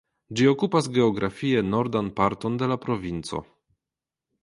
Ĝi 0.37 0.47
okupas 0.51 0.87
geografie 0.95 1.63
nordan 1.75 2.11
parton 2.21 2.59
de 2.63 2.73
la 2.75 2.81
provinco. 2.87 3.47